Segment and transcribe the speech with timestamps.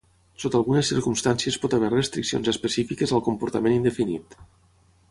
[0.43, 4.37] Sota algunes circumstàncies pot haver restriccions específiques al comportament indefinit.